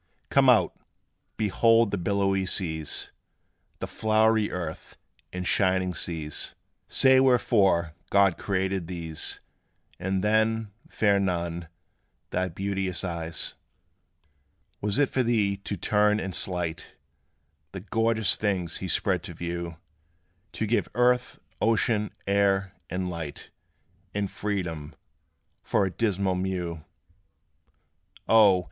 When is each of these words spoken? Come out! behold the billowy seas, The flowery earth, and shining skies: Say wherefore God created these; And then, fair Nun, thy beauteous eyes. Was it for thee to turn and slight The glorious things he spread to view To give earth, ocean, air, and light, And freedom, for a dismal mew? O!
Come 0.31 0.49
out! 0.49 0.73
behold 1.37 1.91
the 1.91 1.97
billowy 1.99 2.47
seas, 2.47 3.11
The 3.77 3.85
flowery 3.85 4.51
earth, 4.51 4.97
and 5.31 5.45
shining 5.45 5.93
skies: 5.93 6.55
Say 6.87 7.19
wherefore 7.19 7.93
God 8.09 8.35
created 8.35 8.87
these; 8.87 9.41
And 9.99 10.23
then, 10.23 10.71
fair 10.89 11.19
Nun, 11.19 11.67
thy 12.31 12.47
beauteous 12.49 13.03
eyes. 13.03 13.53
Was 14.81 14.97
it 14.97 15.07
for 15.07 15.21
thee 15.21 15.55
to 15.57 15.77
turn 15.77 16.19
and 16.19 16.33
slight 16.33 16.95
The 17.71 17.81
glorious 17.81 18.37
things 18.37 18.77
he 18.77 18.87
spread 18.87 19.21
to 19.25 19.35
view 19.35 19.77
To 20.53 20.65
give 20.65 20.89
earth, 20.95 21.37
ocean, 21.61 22.09
air, 22.25 22.73
and 22.89 23.07
light, 23.07 23.51
And 24.15 24.31
freedom, 24.31 24.95
for 25.61 25.85
a 25.85 25.91
dismal 25.91 26.33
mew? 26.33 26.83
O! 28.27 28.59